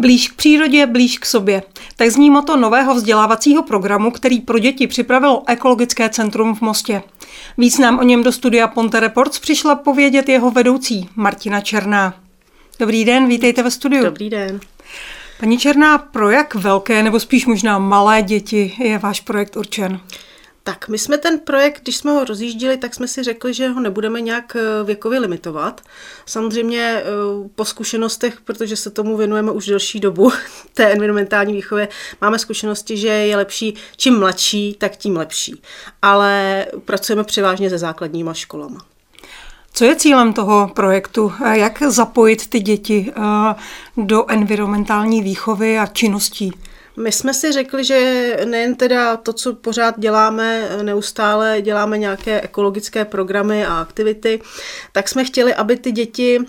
[0.00, 1.62] Blíž k přírodě, blíž k sobě.
[1.96, 7.02] Tak zní moto nového vzdělávacího programu, který pro děti připravilo Ekologické centrum v Mostě.
[7.58, 12.14] Víc nám o něm do studia Ponte Reports přišla povědět jeho vedoucí Martina Černá.
[12.78, 14.04] Dobrý den, vítejte ve studiu.
[14.04, 14.60] Dobrý den.
[15.40, 20.00] Paní Černá, pro jak velké nebo spíš možná malé děti je váš projekt určen?
[20.70, 23.80] Tak, my jsme ten projekt, když jsme ho rozjíždili, tak jsme si řekli, že ho
[23.80, 25.80] nebudeme nějak eh, věkově limitovat.
[26.26, 27.04] Samozřejmě eh,
[27.54, 30.32] po zkušenostech, protože se tomu věnujeme už delší dobu,
[30.74, 31.88] té environmentální výchově,
[32.20, 35.62] máme zkušenosti, že je lepší, čím mladší, tak tím lepší.
[36.02, 38.78] Ale pracujeme převážně se základníma školama.
[39.72, 41.32] Co je cílem toho projektu?
[41.52, 43.54] Jak zapojit ty děti eh,
[43.96, 46.52] do environmentální výchovy a činností?
[47.00, 53.04] My jsme si řekli, že nejen teda to, co pořád děláme, neustále děláme nějaké ekologické
[53.04, 54.40] programy a aktivity,
[54.92, 56.40] tak jsme chtěli, aby ty děti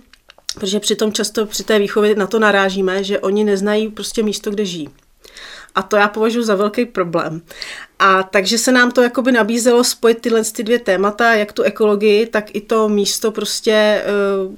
[0.54, 4.66] protože přitom často při té výchově na to narážíme, že oni neznají prostě místo, kde
[4.66, 4.90] žijí.
[5.76, 7.42] A to já považuji za velký problém.
[8.00, 12.26] A takže se nám to jakoby nabízelo spojit tyhle ty dvě témata, jak tu ekologii,
[12.26, 14.04] tak i to místo prostě
[14.46, 14.56] uh,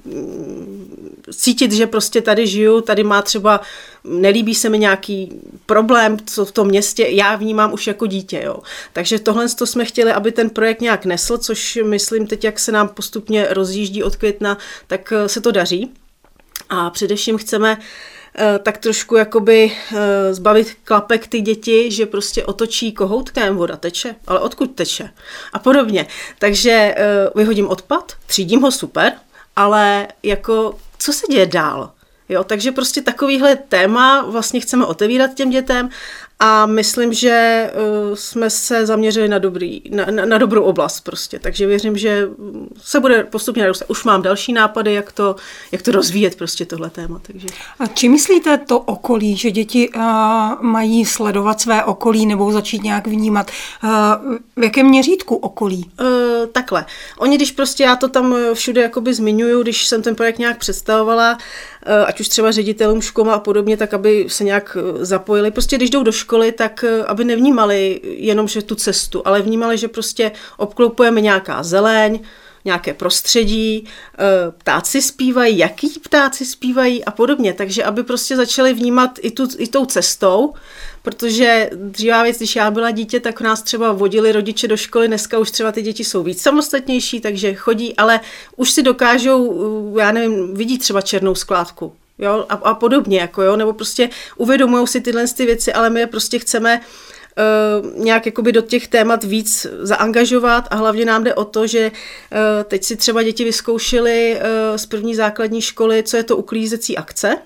[1.32, 3.60] cítit, že prostě tady žiju, tady má třeba,
[4.04, 8.56] nelíbí se mi nějaký problém co v tom městě, já vnímám už jako dítě, jo.
[8.92, 12.72] Takže tohle to jsme chtěli, aby ten projekt nějak nesl, což myslím teď, jak se
[12.72, 15.90] nám postupně rozjíždí od května, tak eh, se to daří.
[16.68, 17.78] A především chceme
[18.38, 24.14] Eh, tak trošku jakoby eh, zbavit klapek ty děti, že prostě otočí kohoutkem, voda teče,
[24.26, 25.10] ale odkud teče
[25.52, 26.06] a podobně.
[26.38, 26.94] Takže
[27.34, 29.12] vyhodím odpad, třídím ho super,
[29.56, 31.92] ale jako co se děje dál?
[32.28, 35.90] Jo, takže prostě takovýhle téma vlastně chceme otevírat těm dětem
[36.40, 37.70] a myslím, že
[38.08, 42.28] uh, jsme se zaměřili na, dobrý, na, na, na dobrou oblast prostě, takže věřím, že
[42.82, 43.90] se bude postupně narůstat.
[43.90, 45.36] Už mám další nápady, jak to,
[45.72, 47.20] jak to rozvíjet prostě tohle téma.
[47.26, 47.46] Takže.
[47.78, 50.02] A či myslíte to okolí, že děti uh,
[50.60, 53.50] mají sledovat své okolí nebo začít nějak vnímat?
[53.84, 53.90] Uh,
[54.56, 55.90] v jakém měřítku okolí?
[56.00, 56.06] Uh,
[56.52, 56.86] takhle.
[57.18, 61.32] Oni, když prostě já to tam všude jakoby zmiňuju, když jsem ten projekt nějak představovala,
[61.32, 65.50] uh, ať už třeba ředitelům škol a podobně, tak aby se nějak zapojili.
[65.50, 69.42] Prostě když jdou do školy, školy, tak eh, aby nevnímali jenom, že tu cestu, ale
[69.42, 72.20] vnímali, že prostě obklopujeme nějaká zeleň,
[72.64, 77.52] nějaké prostředí, eh, ptáci zpívají, jaký ptáci zpívají a podobně.
[77.52, 80.54] Takže aby prostě začali vnímat i, tu, i tou cestou,
[81.02, 85.38] protože dříva věc, když já byla dítě, tak nás třeba vodili rodiče do školy, dneska
[85.38, 88.20] už třeba ty děti jsou víc samostatnější, takže chodí, ale
[88.56, 89.40] už si dokážou,
[89.96, 94.10] eh, já nevím, vidí třeba černou skládku, jo, a, a podobně, jako jo, nebo prostě
[94.36, 98.88] uvědomují si tyhle ty věci, ale my je prostě chceme uh, nějak jakoby do těch
[98.88, 103.44] témat víc zaangažovat a hlavně nám jde o to, že uh, teď si třeba děti
[103.44, 107.36] vyzkoušely uh, z první základní školy, co je to uklízecí akce,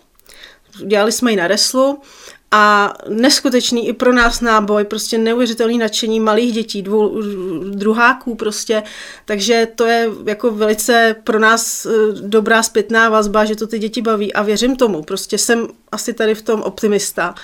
[0.86, 2.00] dělali jsme ji na reslu
[2.50, 7.22] a neskutečný i pro nás náboj, prostě neuvěřitelný nadšení malých dětí, dvou,
[7.70, 8.82] druháků prostě,
[9.24, 14.02] takže to je jako velice pro nás eh, dobrá zpětná vazba, že to ty děti
[14.02, 17.34] baví a věřím tomu, prostě jsem asi tady v tom optimista,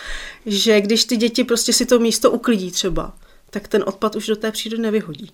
[0.46, 3.12] že když ty děti prostě si to místo uklidí třeba,
[3.50, 5.30] tak ten odpad už do té přírody nevyhodí.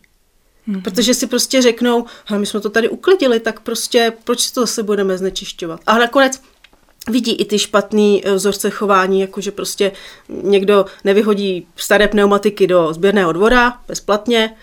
[0.69, 0.82] Mm-hmm.
[0.82, 2.04] Protože si prostě řeknou,
[2.38, 5.81] my jsme to tady uklidili, tak prostě proč to zase budeme znečišťovat.
[5.87, 6.41] A nakonec
[7.09, 9.93] vidí i ty špatný eh, vzorce chování, jakože prostě
[10.28, 14.55] někdo nevyhodí staré pneumatiky do sběrného dvora bezplatně,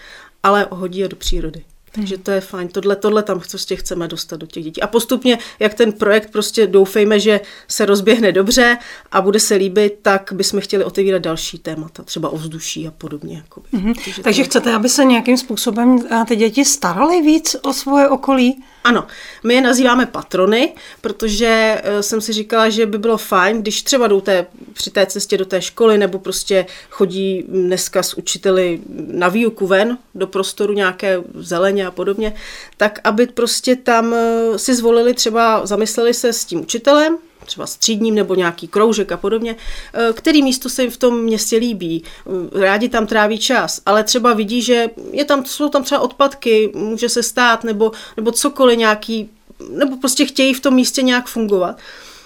[0.44, 1.64] ale hodí je do přírody.
[1.92, 2.68] Takže to je fajn.
[2.68, 4.82] Tohle, tohle tam prostě chceme dostat do těch dětí.
[4.82, 8.78] A postupně, jak ten projekt prostě doufejme, že se rozběhne dobře
[9.12, 13.44] a bude se líbit, tak bychom chtěli otevírat další témata, třeba ovzduší a podobně.
[13.74, 13.96] Mm-hmm.
[14.06, 18.64] Takže, Takže chcete, aby se nějakým způsobem eh, ty děti staraly víc o svoje okolí?
[18.88, 19.08] Ano,
[19.44, 24.08] my je nazýváme patrony, protože eh, jsem si říkala, že by bylo fajn, když třeba
[24.08, 28.82] jdou té, při té cestě do té školy nebo prostě chodí dneska s učiteli
[29.12, 32.34] na výuku ven do prostoru nějaké zeleně a podobně,
[32.78, 38.16] tak aby prostě tam eh, si zvolili třeba, zamysleli se s tím učitelem, třeba střídním
[38.16, 39.56] nebo nějaký kroužek a podobně,
[39.94, 42.04] eh, který místo se jim v tom městě líbí.
[42.04, 46.72] Eh, rádi tam tráví čas, ale třeba vidí, že je tam, jsou tam třeba odpadky,
[46.76, 49.30] může se stát, nebo, nebo cokoliv nějaký,
[49.70, 51.78] nebo prostě chtějí v tom místě nějak fungovat,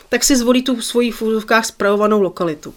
[0.09, 2.73] tak si zvolí tu svoji v úzovkách spravovanou lokalitu.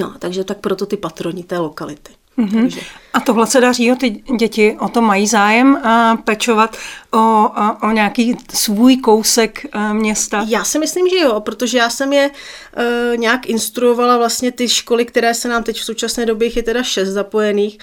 [0.00, 2.12] No, takže tak proto ty patroni té lokality.
[2.38, 2.60] Mm-hmm.
[2.60, 2.80] Takže.
[3.12, 3.96] A tohle se daří, jo?
[3.96, 6.76] ty děti o to mají zájem a pečovat
[7.10, 10.46] o, o, o nějaký svůj kousek e, města?
[10.48, 15.04] Já si myslím, že jo, protože já jsem je uh, nějak instruovala vlastně ty školy,
[15.04, 17.78] které se nám teď v současné době je teda šest zapojených,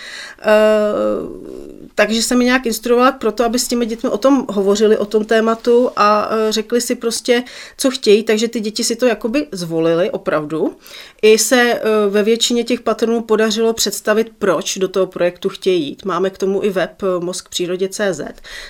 [0.46, 4.98] uh, takže jsem mi nějak instruovala pro to, aby s těmi dětmi o tom hovořili,
[4.98, 7.44] o tom tématu a e, řekli si prostě,
[7.78, 10.76] co chtějí, takže ty děti si to jakoby zvolili opravdu.
[11.22, 16.06] I se e, ve většině těch patronů podařilo představit, proč do toho projektu chtějí jít.
[16.06, 18.22] Máme k tomu i web e, mozkpřírodě.cz,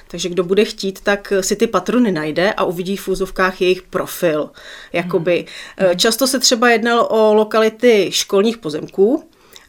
[0.08, 4.50] takže kdo bude chtít, tak si ty patrony najde a uvidí v úzovkách jejich profil.
[4.94, 5.46] Jakoby.
[5.78, 5.98] Hmm.
[5.98, 9.24] Často se třeba jednalo o lokality školních pozemků,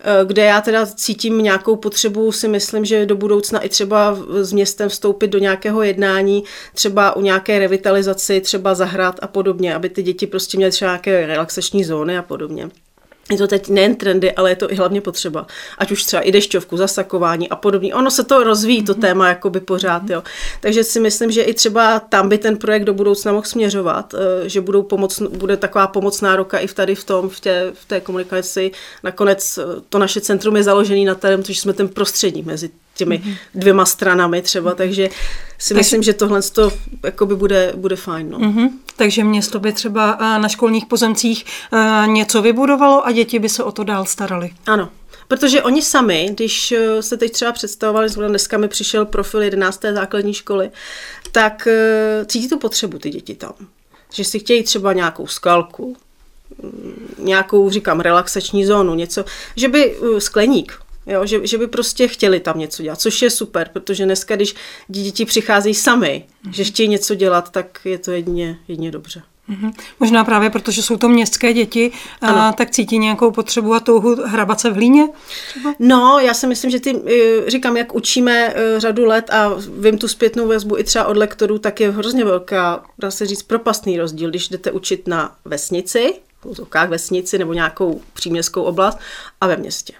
[0.04, 4.52] Eh, kde já teda cítím nějakou potřebu, si myslím, že do budoucna i třeba s
[4.52, 6.44] městem vstoupit do nějakého jednání,
[6.74, 11.26] třeba u nějaké revitalizaci, třeba zahrát a podobně, aby ty děti prostě měly třeba nějaké
[11.26, 12.70] relaxační zóny a podobně
[13.32, 15.46] je to teď nejen trendy, ale je to i hlavně potřeba.
[15.78, 17.94] Ať už třeba i dešťovku, zasakování a podobně.
[17.94, 19.00] Ono se to rozvíjí, to mhm.
[19.00, 20.10] téma jakoby pořád.
[20.10, 20.22] Jo.
[20.60, 24.48] Takže si myslím, že i třeba tam by ten projekt do budoucna mohl směřovat, eh,
[24.48, 27.84] že budou pomoc, bude taková pomocná roka i v tady v tom, v té, v
[27.84, 28.70] té komunikaci.
[29.02, 33.18] Nakonec eh, to naše centrum je založené na tom, že jsme ten prostředí mezi těmi
[33.18, 33.36] mm-hmm.
[33.54, 35.08] dvěma stranami třeba, takže
[35.58, 36.72] si myslím, že tohle to
[37.04, 38.30] jakoby bude, bude fajn.
[38.30, 38.38] No.
[38.38, 38.68] Mm-hmm.
[38.96, 41.44] Takže město by třeba eh, na školních pozemcích
[42.06, 44.50] něco vybudovalo a děti by se o to dál starali.
[44.66, 44.88] Ano,
[45.28, 49.80] Protože oni sami, když eh, se teď třeba představovali, dneska mi přišel profil 11.
[49.94, 50.70] základní školy,
[51.32, 51.68] tak
[52.26, 53.52] cítí tu potřebu ty děti tam.
[54.12, 55.96] Že si chtějí třeba nějakou skalku,
[56.62, 59.24] mm, nějakou, říkám, relaxační zónu, něco,
[59.56, 63.70] že by skleník, Jo, že, že by prostě chtěli tam něco dělat, což je super,
[63.72, 64.54] protože dneska, když
[64.88, 66.50] děti přicházejí sami, mm-hmm.
[66.50, 69.22] že chtějí něco dělat, tak je to jedině, jedině dobře.
[69.50, 69.72] Mm-hmm.
[70.00, 74.60] Možná právě protože jsou to městské děti, a, tak cítí nějakou potřebu a touhu hrabat
[74.60, 75.08] se v hlíně?
[75.48, 75.74] Třeba?
[75.78, 79.98] No, já si myslím, že ty, eh, říkám, jak učíme eh, řadu let a vím
[79.98, 83.98] tu zpětnou vazbu i třeba od lektorů, tak je hrozně velká, dá se říct, propastný
[83.98, 88.98] rozdíl, když jdete učit na vesnici, v vesnici nebo nějakou příměstskou oblast
[89.40, 89.92] a ve městě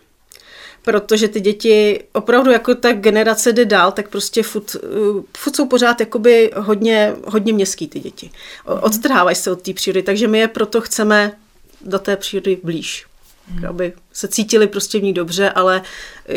[0.83, 5.67] protože ty děti opravdu jako ta generace jde dál, tak prostě furt, uh, furt jsou
[5.67, 8.31] pořád jakoby hodně, hodně městský ty děti.
[8.69, 8.79] Mhm.
[8.83, 11.33] Odstrhávají se od té přírody, takže my je proto chceme
[11.81, 13.07] do té přírody blíž.
[13.49, 13.67] Hmm.
[13.67, 15.83] Aby se cítili prostě v ní dobře, ale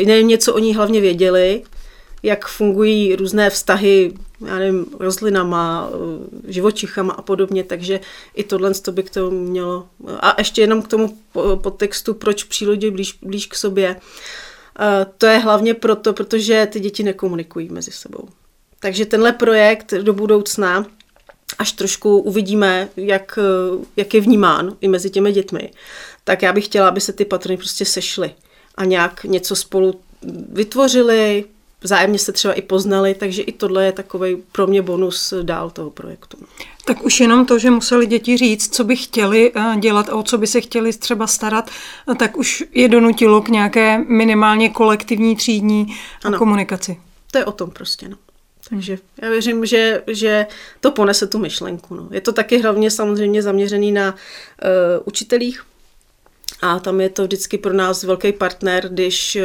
[0.04, 1.62] nevím, něco o ní hlavně věděli,
[2.22, 4.12] jak fungují různé vztahy,
[4.46, 8.00] já nevím, rostlinama, eh, živočichama a podobně, takže
[8.34, 9.86] i tohle to by k tomu mělo.
[10.20, 11.18] A ještě jenom k tomu
[11.62, 13.96] podtextu, proč přírodě blíž, blíž k sobě.
[14.80, 18.28] Eh, to je hlavně proto, protože ty děti nekomunikují mezi sebou.
[18.80, 20.86] Takže tenhle projekt do budoucna,
[21.58, 25.70] až trošku uvidíme, jak, eh, jak je vnímán i mezi těmi dětmi,
[26.24, 28.34] tak já bych chtěla, aby se ty patrony prostě sešly
[28.74, 30.00] a nějak něco spolu
[30.52, 31.44] vytvořili,
[31.80, 35.90] vzájemně se třeba i poznali, takže i tohle je takový pro mě bonus dál toho
[35.90, 36.36] projektu.
[36.84, 40.22] Tak už jenom to, že museli děti říct, co by chtěli eh, dělat a o
[40.22, 41.70] co by se chtěli třeba starat,
[42.18, 45.86] tak už je donutilo k nějaké minimálně kolektivní třídní
[46.24, 46.38] ano.
[46.38, 47.00] komunikaci.
[47.30, 48.16] To je o tom prostě, no.
[48.68, 50.46] Takže já věřím, že, že
[50.80, 51.94] to ponese tu myšlenku.
[51.94, 52.08] No.
[52.10, 54.18] Je to taky hlavně samozřejmě zaměřený na uh,
[55.04, 55.64] učitelích,
[56.60, 59.38] a tam je to vždycky pro nás velký partner, když,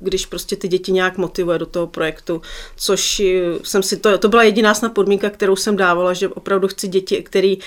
[0.00, 2.42] když prostě ty děti nějak motivuje do toho projektu,
[2.76, 3.22] což
[3.62, 7.22] jsem si to, to byla jediná snad podmínka, kterou jsem dávala, že opravdu chci děti,
[7.22, 7.58] který,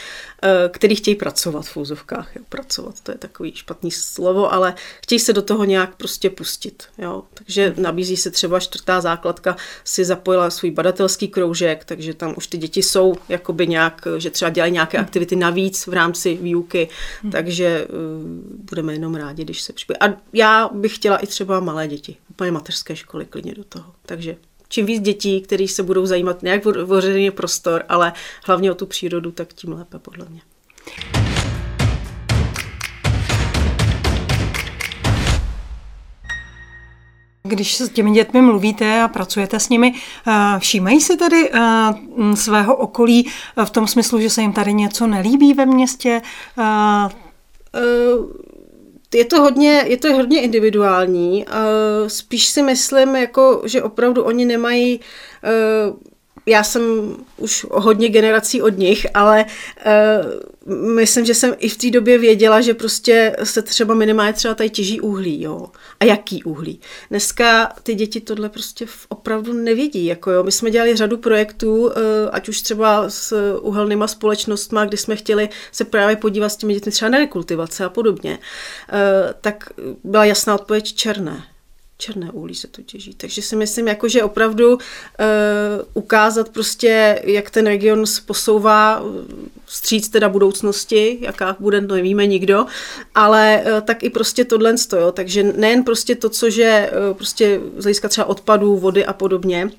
[0.43, 2.35] eh, který chtějí pracovat v úzovkách.
[2.35, 6.83] Jo, pracovat, to je takový špatný slovo, ale chtějí se do toho nějak prostě pustit.
[6.97, 7.23] Jo.
[7.33, 12.57] Takže nabízí se třeba čtvrtá základka, si zapojila svůj badatelský kroužek, takže tam už ty
[12.57, 16.89] děti jsou jakoby nějak, že třeba dělají nějaké aktivity navíc v rámci výuky,
[17.31, 19.97] takže uh, budeme jenom rádi, když se připojí.
[19.97, 23.93] A já bych chtěla i třeba malé děti, úplně mateřské školy klidně do toho.
[24.05, 24.35] Takže
[24.69, 28.13] čím víc dětí, kteří se budou zajímat nějak o prostor, ale
[28.45, 30.41] hlavně o tu přírodu, tak tím lépe podle mě.
[37.43, 39.93] Když s těmi dětmi mluvíte a pracujete s nimi,
[40.27, 41.59] eh, všímají si tedy eh,
[42.35, 43.29] svého okolí
[43.65, 46.21] v tom smyslu, že se jim tady něco nelíbí ve městě?
[49.13, 51.45] Eh, je to hodně, je to hodně individuální.
[52.07, 54.99] Spíš si myslím, jako, že opravdu oni nemají
[56.47, 59.45] já jsem už hodně generací od nich, ale
[59.85, 64.55] uh, myslím, že jsem i v té době věděla, že prostě se třeba minimálně třeba
[64.55, 65.67] tady těží uhlí, jo.
[65.99, 66.79] A jaký uhlí.
[67.09, 70.43] Dneska ty děti tohle prostě opravdu nevědí, jako jo.
[70.43, 71.91] My jsme dělali řadu projektů, uh,
[72.31, 76.91] ať už třeba s uhelnýma společnostma, kdy jsme chtěli se právě podívat s těmi dětmi
[76.91, 78.39] třeba na rekultivace a podobně,
[78.93, 79.69] uh, tak
[80.03, 81.43] byla jasná odpověď černé
[81.99, 83.13] Černé uhlí se to těží.
[83.13, 84.79] Takže si myslím, jako, že opravdu uh,
[85.93, 89.03] ukázat prostě, jak ten region posouvá
[89.65, 92.65] stříc teda budoucnosti, jaká bude, to nevíme nikdo,
[93.15, 95.11] ale uh, tak i prostě tohle jo.
[95.11, 99.69] Takže nejen prostě to, co že uh, prostě z hlediska třeba odpadů, vody a podobně,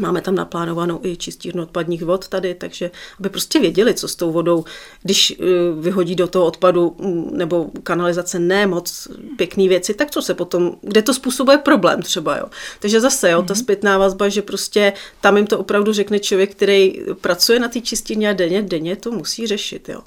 [0.00, 4.32] Máme tam naplánovanou i čistírnu odpadních vod tady, takže aby prostě věděli, co s tou
[4.32, 4.64] vodou,
[5.02, 5.44] když eh,
[5.80, 10.76] vyhodí do toho odpadu mm, nebo kanalizace ne moc pěkný věci, tak co se potom,
[10.82, 12.44] kde to způsobuje problém třeba, jo.
[12.80, 13.62] Takže zase, jo, ta mhm.
[13.62, 18.30] zpětná vazba, že prostě tam jim to opravdu řekne člověk, který pracuje na té čistírně
[18.30, 20.00] a denně, denně to musí řešit, jo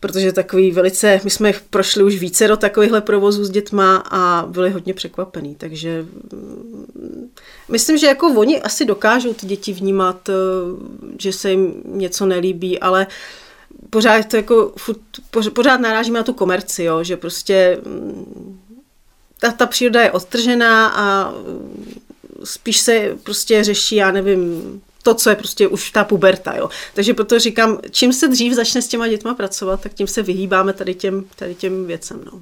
[0.00, 4.70] protože takový velice, my jsme prošli už více do takovýchhle provozů s dětma a byli
[4.70, 7.30] hodně překvapený, takže mm,
[7.68, 10.32] myslím, že jako oni asi dokážou ty děti vnímat, eh,
[11.18, 13.06] že se jim něco nelíbí, ale
[13.90, 14.72] pořád to jako,
[15.52, 18.60] pořád narážíme na tu komerci, jo, že prostě mm,
[19.40, 21.94] ta, ta příroda je odtržená a mm,
[22.44, 24.62] spíš se prostě řeší, já nevím,
[25.08, 26.56] to, co je prostě už ta puberta.
[26.56, 26.70] Jo.
[26.94, 30.72] Takže proto říkám, čím se dřív začne s těma dětma pracovat, tak tím se vyhýbáme
[30.72, 32.20] tady těm, tady těm věcem.
[32.32, 32.40] No.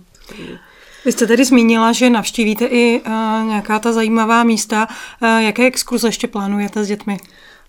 [1.04, 3.12] Vy jste tady zmínila, že navštívíte i uh,
[3.48, 4.88] nějaká ta zajímavá místa.
[5.22, 7.18] Uh, jaké exkurze ještě plánujete s dětmi?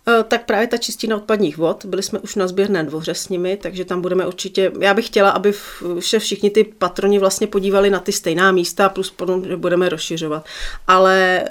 [0.10, 3.58] Eh, tak právě ta čistina odpadních vod, byli jsme už na sběrné dvoře s nimi,
[3.62, 5.54] takže tam budeme určitě, já bych chtěla, aby
[6.00, 10.46] vše všichni ty patroni vlastně podívali na ty stejná místa, plus potom, že budeme rozšiřovat.
[10.88, 11.44] Ale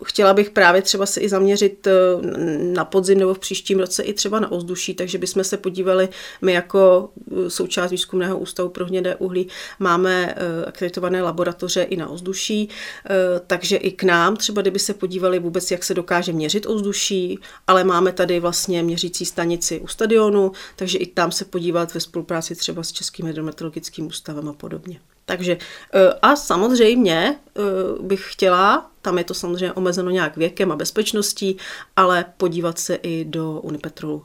[0.00, 2.26] uh, chtěla bych právě třeba se i zaměřit uh,
[2.74, 6.08] na podzim nebo v příštím roce i třeba na ovzduší, takže bychom se podívali,
[6.42, 7.10] my jako
[7.48, 13.16] součást výzkumného ústavu pro hnědé uhlí máme uh, akreditované laboratoře i na ovzduší, uh,
[13.46, 17.79] takže i k nám třeba, kdyby se podívali vůbec, jak se dokáže měřit ovzduší, ale
[17.80, 22.54] ale máme tady vlastně měřící stanici u stadionu, takže i tam se podívat ve spolupráci
[22.54, 25.00] třeba s Českým hydrometeorologickým ústavem a podobně.
[25.24, 25.56] Takže
[25.94, 27.62] eh, a samozřejmě eh,
[28.00, 31.56] bych chtěla, tam je to samozřejmě omezeno nějak věkem a bezpečností,
[31.96, 34.24] ale podívat se i do Unipetrolu.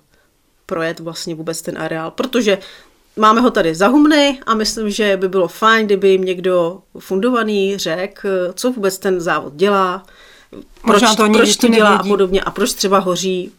[0.65, 2.57] Projet vlastně vůbec ten areál, protože
[3.15, 8.29] máme ho tady zahumny a myslím, že by bylo fajn, kdyby jim někdo fundovaný řekl,
[8.53, 10.05] co vůbec ten závod dělá,
[10.81, 12.09] proč, to, proč to dělá nevědí.
[12.09, 13.51] a podobně a proč třeba hoří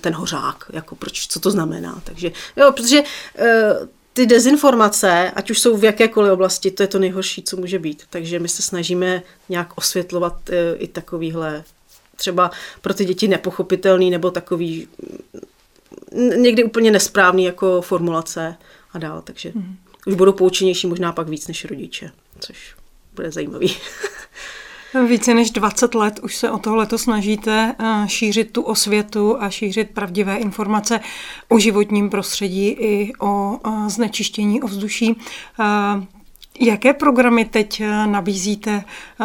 [0.00, 2.02] ten hořák, jako proč, co to znamená.
[2.04, 6.98] Takže, jo, protože uh, ty dezinformace, ať už jsou v jakékoliv oblasti, to je to
[6.98, 8.02] nejhorší, co může být.
[8.10, 11.64] Takže my se snažíme nějak osvětlovat uh, i takovýhle
[12.16, 14.88] třeba pro ty děti nepochopitelný nebo takový
[16.36, 18.56] někdy úplně nesprávný jako formulace
[18.92, 19.22] a dál.
[19.24, 19.76] Takže mm.
[20.06, 22.74] už budou poučenější možná pak víc než rodiče, což
[23.14, 23.76] bude zajímavý.
[25.00, 29.90] Více než 20 let už se o tohleto snažíte eh, šířit tu osvětu a šířit
[29.90, 31.00] pravdivé informace
[31.48, 35.16] o životním prostředí i o eh, znečištění ovzduší.
[35.60, 35.64] Eh,
[36.60, 38.84] jaké programy teď nabízíte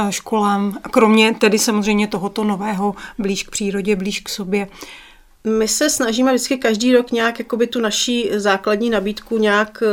[0.10, 4.68] školám, kromě tedy samozřejmě tohoto nového blíž k přírodě, blíž k sobě?
[5.48, 9.88] My se snažíme vždycky každý rok nějak jakoby tu naší základní nabídku nějak eh,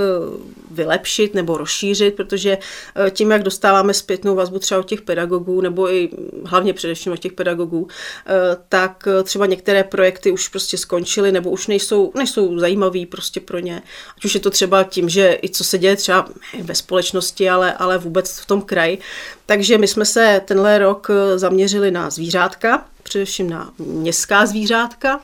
[0.71, 2.59] vylepšit nebo rozšířit, protože
[3.07, 6.11] eh, tím, jak dostáváme zpětnou vazbu třeba od těch pedagogů, nebo i
[6.45, 7.89] hlavně především od těch pedagogů,
[8.27, 8.33] eh,
[8.69, 13.83] tak třeba některé projekty už prostě skončily nebo už nejsou, nejsou zajímavý prostě pro ně.
[14.17, 16.29] Ať už je to třeba tím, že i co se děje třeba
[16.63, 18.99] ve společnosti, ale, ale vůbec v tom kraji.
[19.47, 25.21] Takže my jsme se tenhle rok zaměřili na zvířátka, především na městská zvířátka,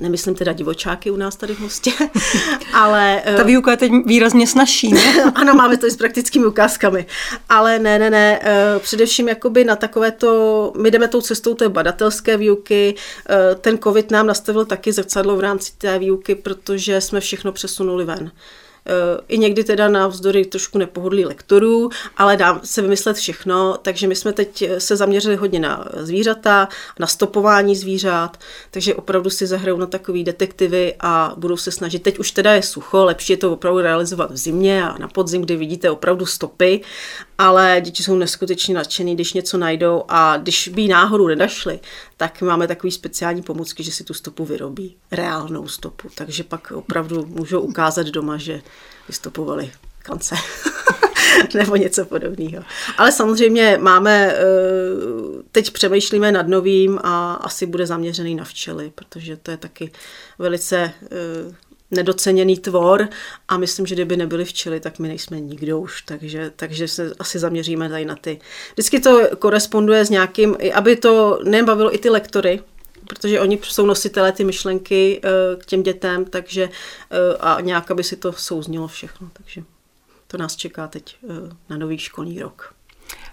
[0.00, 1.90] nemyslím teda divočáky u nás tady v Mostě,
[2.72, 3.22] ale...
[3.36, 5.24] Ta výuka je teď výrazně snažší, ne?
[5.34, 7.06] ano, máme to i s praktickými ukázkami,
[7.48, 11.68] ale ne, ne, ne, eh, především jakoby na takové to, my jdeme tou cestou té
[11.68, 12.94] badatelské výuky,
[13.30, 18.04] eh, ten covid nám nastavil taky zrcadlo v rámci té výuky, protože jsme všechno přesunuli
[18.04, 18.30] ven
[19.28, 24.16] i někdy teda na vzdory trošku nepohodlí lektorů, ale dám se vymyslet všechno, takže my
[24.16, 26.68] jsme teď se zaměřili hodně na zvířata,
[26.98, 28.36] na stopování zvířat,
[28.70, 32.02] takže opravdu si zahrajou na takový detektivy a budou se snažit.
[32.02, 35.42] Teď už teda je sucho, lepší je to opravdu realizovat v zimě a na podzim,
[35.42, 36.80] kdy vidíte opravdu stopy,
[37.40, 41.80] ale děti jsou neskutečně nadšený, když něco najdou a když by náhodou nedašli,
[42.16, 47.26] tak máme takový speciální pomůcky, že si tu stopu vyrobí, reálnou stopu, takže pak opravdu
[47.26, 48.62] můžou ukázat doma, že
[49.08, 50.34] vystopovali kance.
[51.54, 52.64] nebo něco podobného.
[52.98, 54.42] Ale samozřejmě máme, eh,
[55.52, 59.92] teď přemýšlíme nad novým a asi bude zaměřený na včely, protože to je taky
[60.38, 63.08] velice eh, nedoceněný tvor
[63.48, 67.38] a myslím, že kdyby nebyli včely, tak my nejsme nikdo už, takže, takže se asi
[67.38, 68.40] zaměříme tady na ty.
[68.72, 72.60] Vždycky to koresponduje s nějakým, aby to nebavilo i ty lektory,
[73.08, 76.68] protože oni jsou nositelé ty myšlenky eh, k těm dětem, takže
[77.10, 79.62] eh, a nějak, aby si to souznilo všechno, takže
[80.26, 82.74] to nás čeká teď eh, na nový školní rok.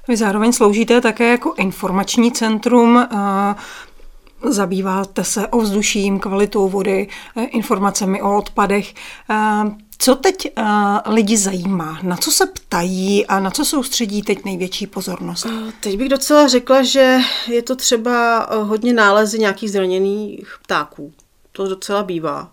[0.08, 3.08] Vy zároveň sloužíte také jako informační centrum.
[4.44, 8.94] Zabýváte se ovzduším, kvalitou vody, informacemi o odpadech.
[10.00, 12.00] Co teď uh, lidi zajímá?
[12.04, 15.48] Na co se ptají a na co soustředí teď největší pozornost?
[15.80, 17.18] Teď bych docela řekla, že
[17.48, 21.14] je to třeba hodně nálezy nějakých zraněných ptáků.
[21.52, 22.52] To docela bývá.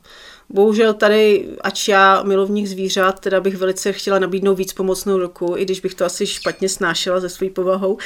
[0.51, 5.65] Bohužel tady, ač já milovník zvířat, teda bych velice chtěla nabídnout víc pomocnou ruku, i
[5.65, 7.99] když bych to asi špatně snášela ze svou povahou,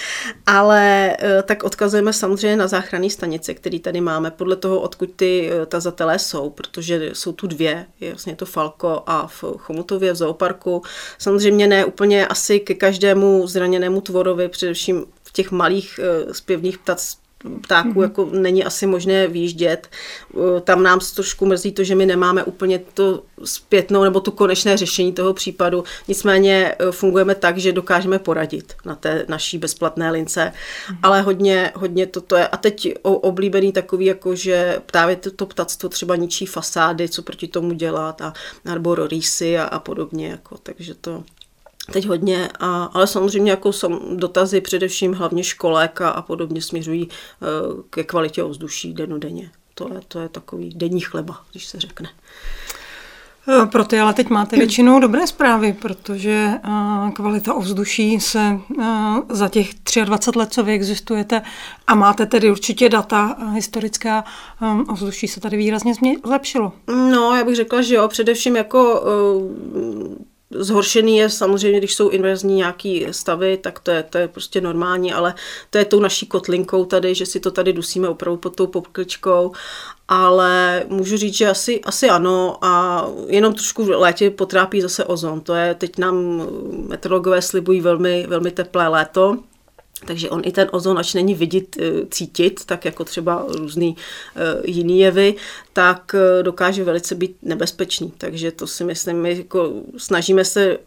[0.47, 5.51] ale eh, tak odkazujeme samozřejmě na záchranné stanice, které tady máme, podle toho, odkud ty
[5.53, 10.17] eh, tazatelé jsou, protože jsou tu dvě, je vlastně to Falko a v Chomutově v
[10.17, 10.83] zooparku.
[11.19, 17.17] Samozřejmě ne úplně asi ke každému zraněnému tvorovi, především v těch malých eh, zpěvných ptac,
[17.63, 18.03] ptáků mm-hmm.
[18.03, 19.89] jako není asi možné výjíždět.
[20.65, 25.13] Tam nám trošku mrzí to, že my nemáme úplně to zpětnou nebo tu konečné řešení
[25.13, 25.85] toho případu.
[26.09, 30.99] Nicméně e, fungujeme tak, že dokážeme poradit na té naší bezplatné lince, mm-hmm.
[31.03, 32.49] ale hodně, hodně toto je.
[32.49, 37.49] A teď oblíbený takový, jako že právě to, to ptactvo třeba ničí fasády, co proti
[37.49, 38.33] tomu dělat, a,
[38.65, 40.29] nebo rýsy a, a podobně.
[40.29, 41.25] Jako, takže to,
[41.93, 47.09] teď hodně, a, ale samozřejmě jako jsou dotazy především hlavně školek a, a podobně směřují
[47.09, 49.51] uh, ke kvalitě ovzduší denodenně.
[49.75, 52.09] To je, to je takový denní chleba, když se řekne.
[53.63, 56.61] E, pro ty ale teď máte většinou dobré zprávy, protože e,
[57.13, 58.61] kvalita ovzduší se
[59.29, 59.71] za těch
[60.05, 61.43] 23 let, co vy existujete,
[61.87, 64.25] a máte tedy určitě data historická,
[64.89, 65.93] ovzduší se tady výrazně
[66.27, 66.73] zlepšilo.
[66.87, 69.03] No, já bych řekla, že jo, především jako
[70.51, 75.13] Zhoršený je samozřejmě, když jsou inverzní nějaký stavy, tak to je, to je prostě normální,
[75.13, 75.35] ale
[75.71, 79.53] to je tou naší kotlinkou tady, že si to tady dusíme opravdu pod tou popkličkou,
[80.09, 85.41] ale můžu říct, že asi, asi ano a jenom trošku v létě potrápí zase ozon.
[85.41, 86.47] To je, teď nám
[86.89, 89.39] meteorologové slibují velmi, velmi teplé léto,
[90.07, 93.97] takže on i ten ozon, ač není vidět, eh, cítit, tak jako třeba různý
[94.37, 95.35] uh, jiný jevy,
[95.73, 98.13] tak uh, dokáže velice být nebezpečný.
[98.19, 100.79] Takže to si myslím, my jako snažíme se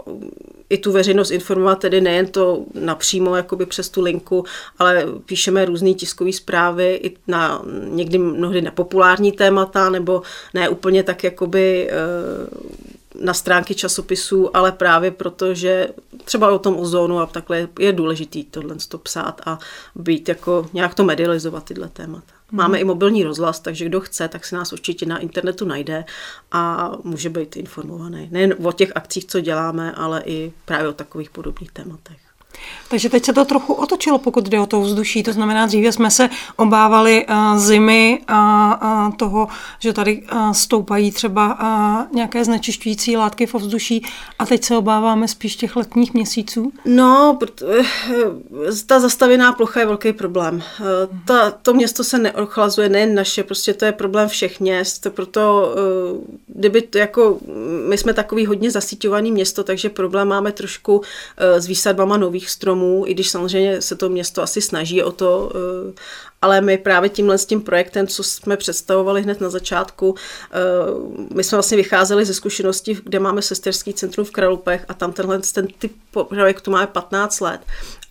[0.70, 4.46] i tu veřejnost informovat, tedy nejen to napřímo jakoby přes tu linku,
[4.80, 10.22] ale píšeme různé tiskové zprávy i na někdy mnohdy nepopulární témata, nebo
[10.53, 11.89] ne úplně tak jakoby
[13.20, 15.88] na stránky časopisů, ale právě proto, že
[16.25, 19.60] třeba o tom ozónu a takhle je důležitý tohle to psát a
[19.95, 22.34] být jako nějak to medializovat tyhle témata.
[22.52, 22.58] Mhm.
[22.58, 26.06] Máme i mobilní rozhlas, takže kdo chce, tak si nás určitě na internetu najde
[26.52, 28.28] a může být informovaný.
[28.32, 32.31] Nejen o těch akcích, co děláme, ale i právě o takových podobných tématech.
[32.89, 35.23] Takže teď se to trochu otočilo, pokud jde o to vzduší.
[35.23, 39.47] To znamená, dříve jsme se obávali uh, zimy a toho,
[39.79, 44.05] že tady uh, stoupají třeba uh, nějaké znečišťující látky v ovzduší
[44.39, 46.71] a teď se obáváme spíš těch letních měsíců?
[46.85, 47.39] No,
[48.85, 50.63] ta zastavěná plocha je velký problém.
[51.25, 55.75] Ta, to město se neochlazuje, nejen naše, prostě to je problém všech měst, proto
[56.47, 57.37] kdyby to jako,
[57.87, 61.01] my jsme takový hodně zasíťovaný město, takže problém máme trošku
[61.37, 65.93] s výsadbama nových stromů, i když samozřejmě se to město asi snaží o to, eh,
[66.41, 70.15] ale my právě tímhle s tím projektem, co jsme představovali hned na začátku,
[70.51, 70.58] eh,
[71.36, 75.39] my jsme vlastně vycházeli ze zkušeností, kde máme sesterský centrum v Kralupech a tam tenhle
[75.39, 75.91] ten typ
[76.30, 77.62] projektu máme 15 let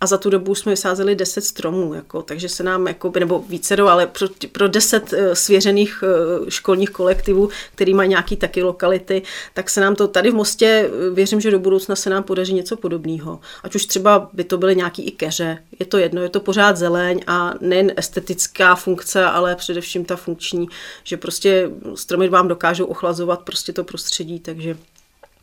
[0.01, 3.75] a za tu dobu jsme vysázeli 10 stromů, jako, takže se nám, jako, nebo více,
[3.75, 6.03] ale pro, pro 10 eh, svěřených
[6.49, 9.21] školních kolektivů, který mají nějaký taky lokality,
[9.53, 12.77] tak se nám to tady v Mostě, věřím, že do budoucna se nám podaří něco
[12.77, 13.39] podobného.
[13.63, 16.77] Ať už třeba by to byly nějaký i keře, je to jedno, je to pořád
[16.77, 20.67] zeleň a nejen estetická funkce, ale především ta funkční,
[21.03, 24.77] že prostě stromy vám dokážou ochlazovat prostě to prostředí, takže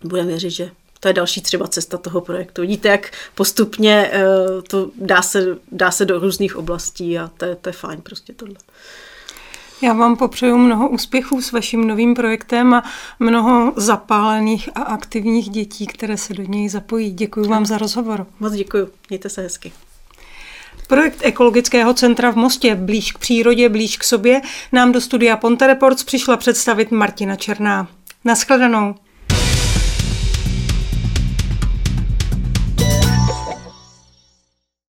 [0.05, 2.61] budeme věřit, že to je další třeba cesta toho projektu.
[2.61, 4.23] Vidíte, jak postupně eh,
[4.69, 8.33] to dá se, dá se do různých oblastí a to je, to je fajn prostě
[8.33, 8.55] tohle.
[9.83, 12.85] Já vám popřeju mnoho úspěchů s vaším novým projektem a
[13.19, 17.13] mnoho zapálených a aktivních dětí, které se do něj zapojí.
[17.13, 18.27] Děkuji vám za rozhovor.
[18.41, 18.89] Moc děkuji.
[19.09, 19.73] Mějte se hezky.
[20.87, 24.41] Projekt Ekologického centra v Mostě Blíž k přírodě, blíž k sobě
[24.73, 27.89] nám do studia Ponte Reports přišla představit Martina Černá.
[28.25, 28.95] Naschledanou.